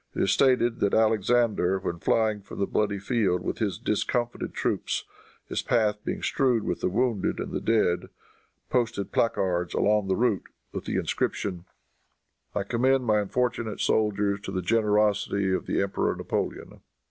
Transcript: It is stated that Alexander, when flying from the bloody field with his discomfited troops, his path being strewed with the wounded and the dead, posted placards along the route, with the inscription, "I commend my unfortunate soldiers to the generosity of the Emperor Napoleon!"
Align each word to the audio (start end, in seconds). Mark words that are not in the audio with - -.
It 0.15 0.23
is 0.23 0.31
stated 0.31 0.79
that 0.79 0.95
Alexander, 0.95 1.77
when 1.77 1.99
flying 1.99 2.41
from 2.41 2.57
the 2.57 2.65
bloody 2.65 2.97
field 2.97 3.43
with 3.43 3.59
his 3.59 3.77
discomfited 3.77 4.51
troops, 4.51 5.05
his 5.47 5.61
path 5.61 6.03
being 6.03 6.23
strewed 6.23 6.63
with 6.63 6.79
the 6.81 6.89
wounded 6.89 7.39
and 7.39 7.51
the 7.51 7.61
dead, 7.61 8.09
posted 8.67 9.11
placards 9.11 9.75
along 9.75 10.07
the 10.07 10.15
route, 10.15 10.47
with 10.71 10.85
the 10.85 10.95
inscription, 10.95 11.65
"I 12.55 12.63
commend 12.63 13.03
my 13.05 13.19
unfortunate 13.19 13.79
soldiers 13.79 14.41
to 14.41 14.51
the 14.51 14.63
generosity 14.63 15.53
of 15.53 15.67
the 15.67 15.79
Emperor 15.83 16.15
Napoleon!" 16.15 16.81